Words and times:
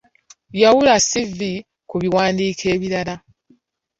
Yawula 0.61 0.93
'ssivvi' 0.99 1.63
ku 1.89 1.95
biwandiiko 2.01 2.63
ebirala. 2.75 3.15